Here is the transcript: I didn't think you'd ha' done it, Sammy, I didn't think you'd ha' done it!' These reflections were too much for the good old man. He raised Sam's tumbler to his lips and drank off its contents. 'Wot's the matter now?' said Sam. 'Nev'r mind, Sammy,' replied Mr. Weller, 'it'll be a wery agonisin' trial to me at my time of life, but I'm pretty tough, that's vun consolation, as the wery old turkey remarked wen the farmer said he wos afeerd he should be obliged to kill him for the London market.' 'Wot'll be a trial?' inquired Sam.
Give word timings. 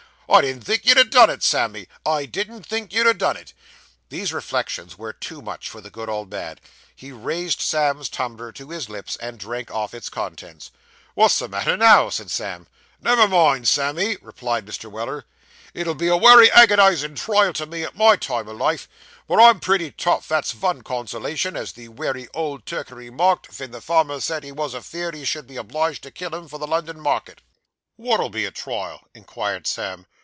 I 0.33 0.39
didn't 0.39 0.61
think 0.61 0.85
you'd 0.85 0.97
ha' 0.97 1.09
done 1.09 1.29
it, 1.29 1.43
Sammy, 1.43 1.89
I 2.05 2.25
didn't 2.25 2.63
think 2.65 2.93
you'd 2.93 3.05
ha' 3.05 3.17
done 3.17 3.35
it!' 3.35 3.51
These 4.07 4.31
reflections 4.31 4.97
were 4.97 5.11
too 5.11 5.41
much 5.41 5.67
for 5.67 5.81
the 5.81 5.89
good 5.89 6.07
old 6.07 6.31
man. 6.31 6.57
He 6.95 7.11
raised 7.11 7.59
Sam's 7.59 8.07
tumbler 8.07 8.53
to 8.53 8.69
his 8.69 8.87
lips 8.87 9.17
and 9.17 9.37
drank 9.37 9.69
off 9.71 9.93
its 9.93 10.07
contents. 10.07 10.71
'Wot's 11.15 11.37
the 11.39 11.49
matter 11.49 11.75
now?' 11.75 12.07
said 12.09 12.31
Sam. 12.31 12.67
'Nev'r 13.01 13.27
mind, 13.27 13.67
Sammy,' 13.67 14.15
replied 14.21 14.65
Mr. 14.65 14.89
Weller, 14.89 15.25
'it'll 15.73 15.95
be 15.95 16.07
a 16.07 16.15
wery 16.15 16.49
agonisin' 16.53 17.15
trial 17.15 17.51
to 17.51 17.65
me 17.65 17.83
at 17.83 17.97
my 17.97 18.15
time 18.15 18.47
of 18.47 18.55
life, 18.55 18.87
but 19.27 19.37
I'm 19.37 19.59
pretty 19.59 19.91
tough, 19.91 20.29
that's 20.29 20.53
vun 20.53 20.81
consolation, 20.81 21.57
as 21.57 21.73
the 21.73 21.89
wery 21.89 22.29
old 22.33 22.65
turkey 22.65 22.93
remarked 22.93 23.49
wen 23.59 23.71
the 23.71 23.81
farmer 23.81 24.21
said 24.21 24.45
he 24.45 24.53
wos 24.53 24.73
afeerd 24.73 25.13
he 25.13 25.25
should 25.25 25.45
be 25.47 25.57
obliged 25.57 26.03
to 26.03 26.09
kill 26.11 26.33
him 26.33 26.47
for 26.47 26.57
the 26.57 26.65
London 26.67 27.01
market.' 27.01 27.41
'Wot'll 27.97 28.29
be 28.29 28.45
a 28.45 28.51
trial?' 28.51 29.01
inquired 29.13 29.67
Sam. 29.67 30.05